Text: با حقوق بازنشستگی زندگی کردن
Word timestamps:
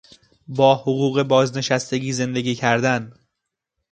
با 0.47 0.75
حقوق 0.75 1.23
بازنشستگی 1.23 2.11
زندگی 2.13 2.55
کردن 2.55 3.13